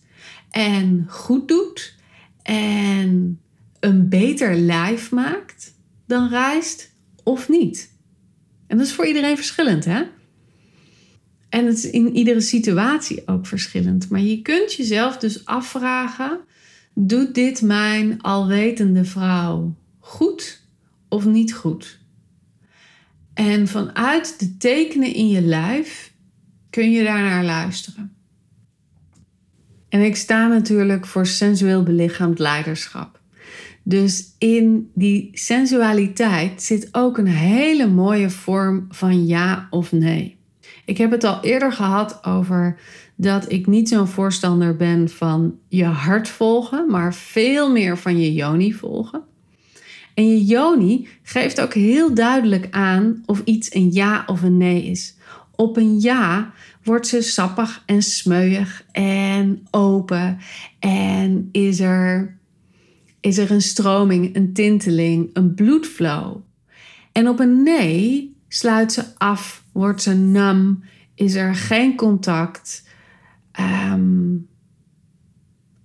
en 0.50 1.06
goed 1.09 1.49
doet 1.49 1.94
en 2.42 3.40
een 3.80 4.09
beter 4.09 4.54
lijf 4.54 5.11
maakt 5.11 5.75
dan 6.06 6.28
rijst 6.28 6.90
of 7.23 7.49
niet? 7.49 7.92
En 8.66 8.76
dat 8.78 8.87
is 8.87 8.92
voor 8.92 9.06
iedereen 9.06 9.37
verschillend, 9.37 9.85
hè? 9.85 10.02
En 11.49 11.66
het 11.66 11.76
is 11.76 11.90
in 11.90 12.16
iedere 12.16 12.40
situatie 12.40 13.23
ook 13.26 13.47
verschillend. 13.47 14.09
Maar 14.09 14.20
je 14.20 14.42
kunt 14.42 14.73
jezelf 14.73 15.16
dus 15.16 15.44
afvragen: 15.44 16.40
doet 16.94 17.35
dit 17.35 17.62
mijn 17.62 18.23
alwetende 18.23 19.04
vrouw 19.04 19.75
goed 19.99 20.62
of 21.09 21.25
niet 21.25 21.54
goed? 21.54 21.99
En 23.35 23.68
vanuit 23.68 24.38
de 24.38 24.56
tekenen 24.56 25.14
in 25.14 25.28
je 25.28 25.42
lijf 25.42 26.10
kun 26.71 26.91
je 26.91 27.05
daarnaar 27.05 27.45
luisteren. 27.45 28.12
En 29.89 30.00
ik 30.00 30.17
sta 30.17 30.47
natuurlijk 30.47 31.07
voor 31.07 31.27
sensueel 31.27 31.83
belichaamd 31.83 32.39
leiderschap. 32.39 33.21
Dus 33.83 34.35
in 34.39 34.91
die 34.95 35.29
sensualiteit 35.33 36.62
zit 36.62 36.89
ook 36.93 37.19
een 37.19 37.27
hele 37.27 37.89
mooie 37.89 38.31
vorm 38.31 38.87
van 38.89 39.27
ja 39.27 39.67
of 39.71 39.93
nee. 39.93 40.39
Ik 40.85 40.99
heb 40.99 41.11
het 41.11 41.25
al 41.25 41.39
eerder 41.43 41.73
gehad 41.73 42.25
over 42.25 42.79
dat 43.17 43.53
ik 43.53 43.67
niet 43.67 43.89
zo'n 43.89 44.07
voorstander 44.07 44.77
ben 44.77 45.09
van 45.09 45.59
je 45.69 45.85
hart 45.85 46.29
volgen, 46.29 46.91
maar 46.91 47.15
veel 47.15 47.71
meer 47.71 47.99
van 47.99 48.21
je 48.21 48.33
yoni 48.33 48.73
volgen. 48.73 49.23
En 50.15 50.29
je 50.29 50.45
yoni 50.45 51.09
geeft 51.23 51.61
ook 51.61 51.75
heel 51.75 52.15
duidelijk 52.15 52.67
aan 52.71 53.23
of 53.27 53.43
iets 53.45 53.75
een 53.75 53.93
ja 53.93 54.23
of 54.27 54.43
een 54.43 54.57
nee 54.57 54.83
is. 54.83 55.17
Op 55.61 55.76
een 55.76 56.00
ja 56.00 56.52
wordt 56.83 57.07
ze 57.07 57.23
sappig 57.23 57.83
en 57.87 58.02
smeuig 58.02 58.85
en 58.93 59.67
open 59.71 60.38
en 60.79 61.49
is 61.52 61.81
er, 61.81 62.38
is 63.21 63.38
er 63.38 63.50
een 63.50 63.62
stroming, 63.62 64.37
een 64.37 64.52
tinteling, 64.52 65.31
een 65.33 65.55
bloedflow. 65.55 66.37
En 67.12 67.29
op 67.29 67.40
een 67.40 67.62
nee 67.62 68.37
sluit 68.49 68.93
ze 68.93 69.05
af, 69.19 69.64
wordt 69.73 70.02
ze 70.02 70.14
nam, 70.14 70.83
is 71.14 71.35
er 71.35 71.55
geen 71.55 71.97
contact, 71.97 72.88
ehm, 73.52 74.37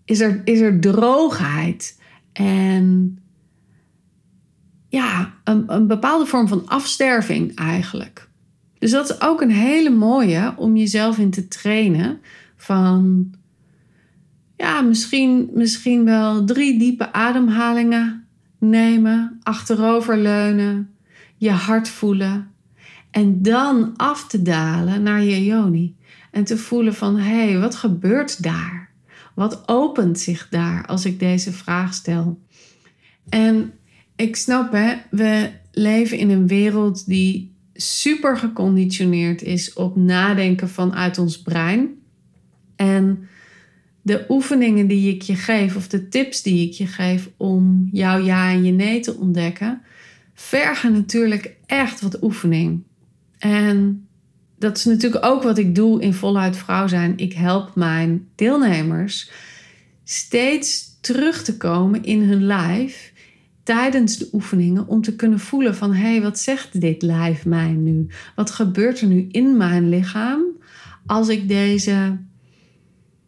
is, 0.05 0.20
er, 0.20 0.41
is 0.44 0.60
er 0.60 0.79
droogheid 0.79 2.00
en 2.34 3.17
ja, 4.89 5.34
een, 5.43 5.63
een 5.73 5.88
bepaalde 5.88 6.26
vorm 6.26 6.47
van 6.47 6.67
afsterving 6.67 7.56
eigenlijk. 7.56 8.34
Dus 8.79 8.91
dat 8.91 9.09
is 9.09 9.21
ook 9.21 9.41
een 9.41 9.51
hele 9.51 9.89
mooie 9.89 10.53
om 10.57 10.77
jezelf 10.77 11.17
in 11.17 11.31
te 11.31 11.47
trainen 11.47 12.19
van 12.55 13.31
ja, 14.57 14.81
misschien, 14.81 15.49
misschien 15.53 16.05
wel 16.05 16.45
drie 16.45 16.79
diepe 16.79 17.13
ademhalingen 17.13 18.27
nemen, 18.59 19.39
achteroverleunen, 19.43 20.95
je 21.38 21.51
hart 21.51 21.89
voelen 21.89 22.53
en 23.11 23.41
dan 23.41 23.93
af 23.95 24.27
te 24.27 24.41
dalen 24.41 25.03
naar 25.03 25.23
je 25.23 25.45
yoni. 25.45 25.95
En 26.31 26.43
te 26.43 26.57
voelen 26.57 26.93
van, 26.93 27.17
hé, 27.17 27.49
hey, 27.49 27.59
wat 27.59 27.75
gebeurt 27.75 28.43
daar? 28.43 28.89
Wat 29.35 29.67
opent 29.67 30.19
zich 30.19 30.49
daar 30.49 30.85
als 30.85 31.05
ik 31.05 31.19
deze 31.19 31.51
vraag 31.51 31.93
stel? 31.93 32.39
En 33.29 33.73
ik 34.15 34.35
snap, 34.35 34.71
hè, 34.71 34.93
we 35.11 35.51
leven 35.71 36.17
in 36.17 36.29
een 36.29 36.47
wereld 36.47 37.05
die 37.05 37.55
super 37.75 38.38
geconditioneerd 38.38 39.41
is 39.41 39.73
op 39.73 39.95
nadenken 39.95 40.69
vanuit 40.69 41.17
ons 41.17 41.41
brein. 41.41 41.89
En 42.75 43.27
de 44.01 44.25
oefeningen 44.29 44.88
die 44.88 45.13
ik 45.13 45.21
je 45.21 45.35
geef, 45.35 45.75
of 45.75 45.88
de 45.88 46.07
tips 46.07 46.41
die 46.41 46.67
ik 46.67 46.73
je 46.73 46.88
geef 46.88 47.29
om 47.38 47.89
jouw 47.91 48.23
ja 48.23 48.51
en 48.51 48.63
je 48.63 48.71
nee 48.71 48.99
te 48.99 49.15
ontdekken, 49.15 49.81
vergen 50.33 50.93
natuurlijk 50.93 51.55
echt 51.65 52.01
wat 52.01 52.23
oefening. 52.23 52.83
En 53.38 54.07
dat 54.57 54.77
is 54.77 54.83
natuurlijk 54.83 55.25
ook 55.25 55.43
wat 55.43 55.57
ik 55.57 55.75
doe 55.75 56.01
in 56.01 56.13
voluit 56.13 56.57
vrouw 56.57 56.88
zijn. 56.88 57.17
Ik 57.17 57.33
help 57.33 57.75
mijn 57.75 58.27
deelnemers 58.35 59.31
steeds 60.03 60.97
terug 61.01 61.43
te 61.43 61.57
komen 61.57 62.03
in 62.03 62.21
hun 62.21 62.43
lijf 62.43 63.13
tijdens 63.65 64.17
de 64.17 64.30
oefeningen 64.34 64.88
om 64.88 65.01
te 65.01 65.15
kunnen 65.15 65.39
voelen 65.39 65.75
van 65.75 65.93
hé, 65.93 66.12
hey, 66.12 66.21
wat 66.21 66.39
zegt 66.39 66.82
dit 66.82 67.01
lijf 67.01 67.45
mij 67.45 67.71
nu? 67.71 68.08
Wat 68.36 68.51
gebeurt 68.51 69.01
er 69.01 69.08
nu 69.08 69.28
in 69.32 69.58
mijn 69.58 69.89
lichaam 69.89 70.43
als 71.06 71.28
ik 71.28 71.47
deze 71.47 72.17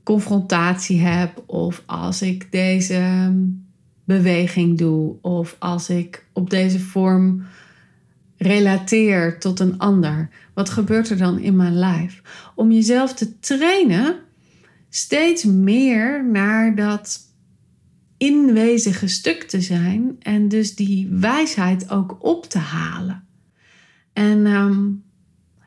confrontatie 0.03 0.99
heb 0.99 1.43
of 1.45 1.83
als 1.85 2.21
ik 2.21 2.51
deze 2.51 3.31
beweging 4.03 4.77
doe 4.77 5.15
of 5.21 5.55
als 5.59 5.89
ik 5.89 6.25
op 6.33 6.49
deze 6.49 6.79
vorm 6.79 7.45
relateer 8.37 9.39
tot 9.39 9.59
een 9.59 9.77
ander. 9.77 10.29
Wat 10.53 10.69
gebeurt 10.69 11.09
er 11.09 11.17
dan 11.17 11.39
in 11.39 11.55
mijn 11.55 11.75
lijf? 11.75 12.21
Om 12.55 12.71
jezelf 12.71 13.13
te 13.13 13.39
trainen 13.39 14.15
steeds 14.89 15.43
meer 15.43 16.25
naar 16.25 16.75
dat 16.75 17.19
inwezige 18.17 19.07
stuk 19.07 19.43
te 19.43 19.61
zijn 19.61 20.15
en 20.19 20.47
dus 20.47 20.75
die 20.75 21.07
wijsheid 21.11 21.89
ook 21.89 22.17
op 22.19 22.45
te 22.45 22.57
halen. 22.57 23.23
En 24.13 24.45
ehm, 24.45 24.85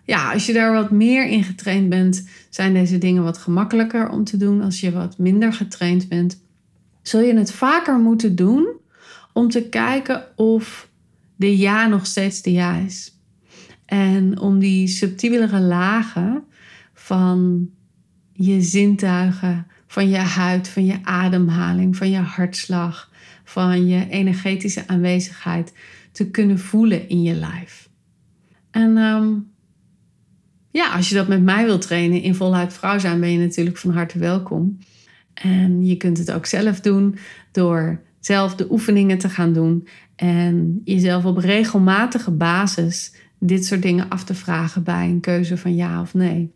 ja, 0.05 0.33
als 0.33 0.47
je 0.47 0.53
daar 0.53 0.73
wat 0.73 0.91
meer 0.91 1.27
in 1.27 1.45
getraind 1.45 1.89
bent, 1.89 2.29
zijn 2.49 2.73
deze 2.75 2.99
dingen 2.99 3.23
wat 3.23 3.39
gemakkelijker 3.39 4.09
om 4.09 4.25
te 4.25 4.37
doen. 4.37 4.63
Als 4.63 4.81
je 4.81 4.93
wat 4.93 5.19
minder 5.19 5.53
getraind 5.53 6.09
bent, 6.09 6.43
zul 7.03 7.21
je 7.21 7.35
het 7.35 7.53
vaker 7.53 7.99
moeten 7.99 8.37
doen 8.37 8.69
om 9.33 9.49
te 9.49 9.63
kijken 9.63 10.25
of 10.37 10.89
de 11.37 11.59
ja 11.59 11.87
nog 11.87 12.07
steeds 12.07 12.43
de 12.43 12.53
ja 12.53 12.77
is. 12.77 13.19
En 13.85 14.39
om 14.41 14.59
die 14.59 14.89
subtielere 14.89 15.61
lagen 15.61 16.45
van 16.95 17.71
je 18.33 18.61
zintuigen, 18.61 19.67
van 19.91 20.09
je 20.09 20.17
huid, 20.17 20.69
van 20.69 20.85
je 20.85 20.99
ademhaling, 21.03 21.97
van 21.97 22.11
je 22.11 22.19
hartslag, 22.19 23.11
van 23.45 23.87
je 23.87 24.09
energetische 24.09 24.87
aanwezigheid 24.87 25.73
te 26.13 26.31
kunnen 26.31 26.59
voelen 26.59 27.09
in 27.09 27.23
je 27.23 27.35
lijf. 27.35 27.89
En 28.71 28.97
ehm, 28.97 29.29
ja, 30.71 30.93
als 30.93 31.09
je 31.09 31.15
dat 31.15 31.29
met 31.29 31.43
mij 31.43 31.65
wilt 31.65 31.83
trainen 31.83 32.23
in 32.23 32.35
voluit 32.35 32.73
vrouw 32.73 32.99
zijn, 32.99 33.21
ben 33.21 33.33
je 33.33 33.39
natuurlijk 33.39 33.77
van 33.77 33.91
harte 33.91 34.19
welkom. 34.19 34.79
En 35.35 35.87
je 35.87 35.97
kunt 35.97 36.19
het 36.19 36.33
ook 36.33 36.47
zelf 36.47 36.81
doen 36.81 37.19
door 37.53 38.01
zelf 38.21 38.55
de 38.55 38.71
oefeningen 38.71 39.19
te 39.19 39.29
gaan 39.29 39.53
doen 39.53 39.89
en 40.17 40.81
jezelf 40.85 41.25
op 41.25 41.37
regelmatige 41.37 42.31
basis 42.31 43.15
dit 43.39 43.65
soort 43.67 43.83
dingen 43.83 44.09
af 44.09 44.25
te 44.25 44.35
vragen 44.35 44.83
bij 44.83 45.09
een 45.09 45.21
keuze 45.21 45.57
van 45.57 45.75
ja 45.75 46.01
of 46.01 46.15
nee. 46.15 46.53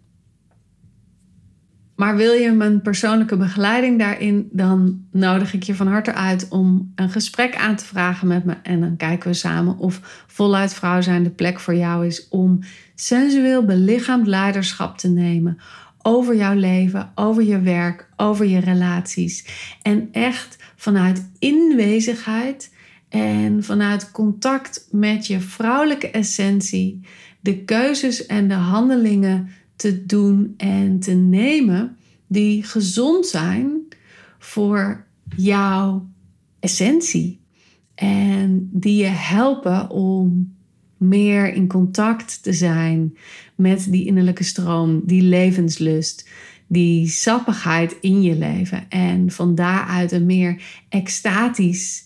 Maar 2.04 2.16
wil 2.16 2.32
je 2.32 2.52
mijn 2.52 2.82
persoonlijke 2.82 3.36
begeleiding 3.36 3.98
daarin, 3.98 4.48
dan 4.52 5.04
nodig 5.10 5.54
ik 5.54 5.62
je 5.62 5.74
van 5.74 5.86
harte 5.86 6.14
uit 6.14 6.48
om 6.48 6.92
een 6.94 7.10
gesprek 7.10 7.56
aan 7.56 7.76
te 7.76 7.84
vragen 7.84 8.28
met 8.28 8.44
me. 8.44 8.54
En 8.62 8.80
dan 8.80 8.96
kijken 8.96 9.28
we 9.28 9.34
samen 9.34 9.78
of 9.78 10.24
voluit 10.26 10.74
vrouw 10.74 11.00
zijn 11.00 11.22
de 11.22 11.30
plek 11.30 11.60
voor 11.60 11.74
jou 11.74 12.06
is 12.06 12.28
om 12.28 12.58
sensueel 12.94 13.64
belichaamd 13.64 14.26
leiderschap 14.26 14.98
te 14.98 15.08
nemen 15.08 15.58
over 16.02 16.36
jouw 16.36 16.54
leven, 16.54 17.12
over 17.14 17.42
je 17.42 17.60
werk, 17.60 18.08
over 18.16 18.46
je 18.46 18.60
relaties. 18.60 19.46
En 19.82 20.08
echt 20.12 20.56
vanuit 20.76 21.30
inwezigheid 21.38 22.72
en 23.08 23.64
vanuit 23.64 24.10
contact 24.10 24.88
met 24.90 25.26
je 25.26 25.40
vrouwelijke 25.40 26.10
essentie 26.10 27.00
de 27.40 27.64
keuzes 27.64 28.26
en 28.26 28.48
de 28.48 28.54
handelingen 28.54 29.48
te 29.76 30.06
doen 30.06 30.54
en 30.56 30.98
te 30.98 31.12
nemen 31.12 31.96
die 32.26 32.62
gezond 32.62 33.26
zijn 33.26 33.80
voor 34.38 35.06
jouw 35.36 36.08
essentie. 36.60 37.40
En 37.94 38.68
die 38.72 38.96
je 38.96 39.06
helpen 39.06 39.90
om 39.90 40.54
meer 40.96 41.52
in 41.52 41.66
contact 41.66 42.42
te 42.42 42.52
zijn 42.52 43.16
met 43.54 43.86
die 43.90 44.06
innerlijke 44.06 44.44
stroom, 44.44 45.02
die 45.04 45.22
levenslust, 45.22 46.28
die 46.66 47.08
sappigheid 47.08 47.96
in 48.00 48.22
je 48.22 48.36
leven. 48.36 48.88
En 48.88 49.30
van 49.30 49.54
daaruit 49.54 50.12
een 50.12 50.26
meer 50.26 50.62
extatisch 50.88 52.03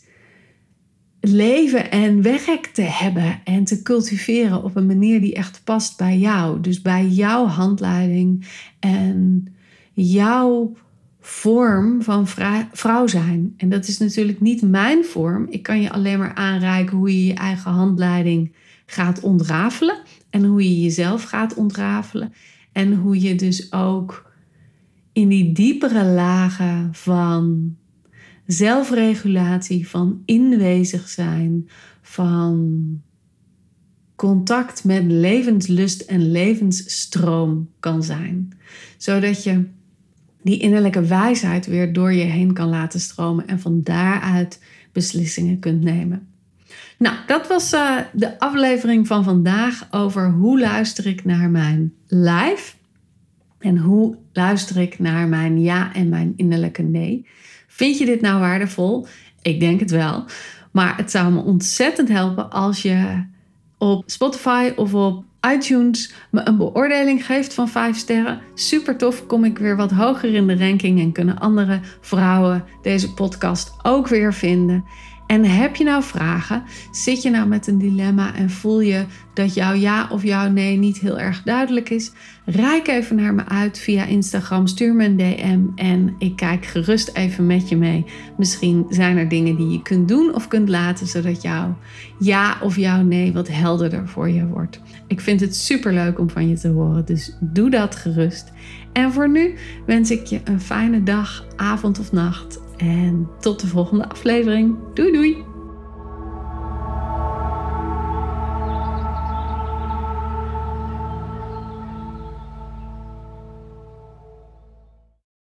leven 1.21 1.91
en 1.91 2.23
werk 2.23 2.67
te 2.73 2.83
hebben 2.83 3.41
en 3.45 3.65
te 3.65 3.83
cultiveren 3.83 4.65
op 4.65 4.77
een 4.77 4.87
manier 4.87 5.21
die 5.21 5.35
echt 5.35 5.61
past 5.65 5.97
bij 5.97 6.19
jou. 6.19 6.61
Dus 6.61 6.83
bij 6.83 7.07
jouw 7.07 7.47
handleiding 7.47 8.47
en 8.81 9.47
jouw 9.93 10.73
vorm 11.21 12.03
van 12.03 12.27
vrouw 12.73 13.07
zijn. 13.07 13.55
En 13.57 13.69
dat 13.69 13.89
is 13.89 13.99
natuurlijk 13.99 14.41
niet 14.41 14.63
mijn 14.63 15.05
vorm. 15.05 15.47
Ik 15.51 15.63
kan 15.63 15.81
je 15.81 15.93
alleen 15.93 16.19
maar 16.19 16.35
aanreiken 16.35 16.97
hoe 16.97 17.13
je 17.13 17.27
je 17.27 17.35
eigen 17.35 17.71
handleiding 17.71 18.53
gaat 18.87 19.21
ontrafelen 19.21 19.99
en 20.31 20.45
hoe 20.45 20.63
je 20.63 20.81
jezelf 20.81 21.23
gaat 21.23 21.55
ontrafelen 21.55 22.33
en 22.73 22.95
hoe 22.95 23.21
je 23.21 23.35
dus 23.35 23.73
ook 23.73 24.33
in 25.13 25.29
die 25.29 25.53
diepere 25.53 26.05
lagen 26.05 26.89
van 26.93 27.77
zelfregulatie, 28.49 29.89
van 29.89 30.23
inwezig 30.25 31.09
zijn, 31.09 31.69
van 32.03 33.01
contact 34.17 34.85
met 34.85 35.05
levenslust 35.05 36.01
en 36.01 36.31
levensstroom 36.31 37.71
kan 37.81 38.03
zijn. 38.03 38.59
Zodat 38.97 39.43
je 39.45 39.65
die 40.43 40.59
innerlijke 40.59 41.03
wijsheid 41.03 41.67
weer 41.67 41.93
door 41.93 42.13
je 42.13 42.25
heen 42.25 42.53
kan 42.53 42.69
laten 42.69 43.01
stromen 43.01 43.47
en 43.47 43.61
van 43.61 43.83
daaruit 43.83 44.63
beslissingen 44.93 45.59
kunt 45.59 45.83
nemen. 45.83 46.27
Nou, 46.99 47.17
dat 47.27 47.49
was 47.49 47.73
uh, 47.73 47.97
de 48.13 48.39
aflevering 48.39 49.07
van 49.07 49.25
vandaag 49.25 49.89
over 49.91 50.31
hoe 50.31 50.61
luister 50.61 51.07
ik 51.07 51.25
naar 51.25 51.51
mijn 51.51 51.93
lijf 52.07 52.77
en 53.59 53.79
hoe 53.79 54.17
luister 54.33 54.77
ik 54.77 54.99
naar 54.99 55.29
mijn 55.29 55.61
ja 55.61 55.95
en 55.95 56.09
mijn 56.09 56.33
innerlijke 56.37 56.83
nee. 56.83 57.27
Vind 57.79 57.99
je 57.99 58.05
dit 58.05 58.21
nou 58.21 58.41
waardevol? 58.41 59.07
Ik 59.43 59.61
denk 59.61 59.81
het 59.81 59.91
wel. 59.91 60.25
Maar 60.73 60.97
het 60.97 61.11
zou 61.11 61.33
me 61.33 61.41
ontzettend 61.41 62.09
helpen 62.09 62.51
als 62.51 62.83
je 62.83 63.25
op 63.79 64.03
Spotify 64.07 64.73
of 64.77 64.95
op 64.95 65.25
iTunes 65.55 66.13
me 66.31 66.41
een 66.45 66.57
beoordeling 66.57 67.27
geeft 67.27 67.55
van 67.55 67.69
5 67.69 67.97
sterren. 67.97 68.41
Super 68.55 68.97
tof, 68.97 69.27
kom 69.27 69.45
ik 69.45 69.59
weer 69.59 69.77
wat 69.77 69.91
hoger 69.91 70.35
in 70.35 70.47
de 70.47 70.57
ranking 70.57 71.01
en 71.01 71.13
kunnen 71.13 71.39
andere 71.39 71.81
vrouwen 72.01 72.65
deze 72.83 73.15
podcast 73.15 73.73
ook 73.83 74.09
weer 74.09 74.35
vinden. 74.35 74.85
En 75.29 75.45
heb 75.45 75.77
je 75.77 75.85
nou 75.85 76.03
vragen? 76.03 76.63
Zit 76.91 77.23
je 77.23 77.31
nou 77.31 77.49
met 77.49 77.67
een 77.67 77.79
dilemma 77.79 78.35
en 78.35 78.51
voel 78.51 78.81
je 78.81 79.05
dat 79.35 79.55
jouw 79.55 79.73
ja 79.73 80.09
of 80.11 80.23
jouw 80.23 80.51
nee 80.51 80.77
niet 80.77 80.99
heel 80.99 81.19
erg 81.19 81.43
duidelijk 81.43 81.91
is? 81.91 82.13
Rijk 82.45 82.89
even 82.89 83.17
naar 83.17 83.35
me 83.35 83.45
uit 83.45 83.79
via 83.79 84.05
Instagram, 84.05 84.67
stuur 84.67 84.95
me 84.95 85.05
een 85.05 85.17
DM 85.17 85.61
en 85.75 86.15
ik 86.19 86.37
kijk 86.37 86.67
gerust 86.67 87.11
even 87.15 87.47
met 87.47 87.69
je 87.69 87.77
mee. 87.77 88.05
Misschien 88.37 88.87
zijn 88.89 89.17
er 89.17 89.29
dingen 89.29 89.57
die 89.57 89.71
je 89.71 89.83
kunt 89.83 90.09
doen 90.09 90.35
of 90.35 90.49
kunt 90.49 90.69
laten, 90.69 91.07
zodat 91.07 91.43
jouw 91.43 91.77
ja 92.19 92.59
of 92.63 92.77
jouw 92.77 93.03
nee 93.03 93.33
wat 93.33 93.49
helderder 93.49 94.09
voor 94.09 94.29
je 94.29 94.47
wordt. 94.47 94.81
Ik 95.07 95.21
vind 95.21 95.41
het 95.41 95.57
super 95.57 95.93
leuk 95.93 96.19
om 96.19 96.31
van 96.31 96.49
je 96.49 96.59
te 96.59 96.69
horen, 96.69 97.05
dus 97.05 97.37
doe 97.41 97.71
dat 97.71 97.97
gerust. 97.97 98.53
En 98.93 99.13
voor 99.13 99.31
nu 99.31 99.55
wens 99.87 100.11
ik 100.11 100.27
je 100.27 100.41
een 100.45 100.61
fijne 100.61 101.03
dag, 101.03 101.45
avond 101.57 101.99
of 101.99 102.13
nacht 102.13 102.67
en 102.79 103.29
tot 103.41 103.61
de 103.61 103.67
volgende 103.67 104.09
aflevering. 104.09 104.77
Doei 104.95 105.13
doei! 105.13 105.48